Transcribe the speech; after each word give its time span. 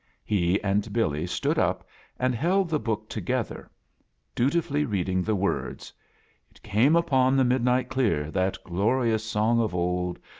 He 0.25 0.59
and 0.63 0.91
Billy 0.91 1.27
stood 1.27 1.59
up 1.59 1.87
and 2.17 2.33
held 2.33 2.69
the 2.71 2.79
book 2.79 3.07
together, 3.07 3.69
dutifully 4.33 4.83
reading 4.83 5.21
the 5.21 5.35
wor<Is; 5.35 5.93
t 6.55 6.85
upon 6.87 7.37
the 7.37 7.43
midnight 7.45 7.87
cleu. 7.87 8.31
That 8.31 8.57
glorlotfs 8.65 9.19
song 9.23 9.59
of 9.59 9.75
old. 9.75 10.17